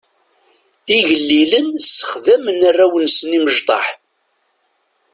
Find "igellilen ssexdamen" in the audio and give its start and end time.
0.97-2.59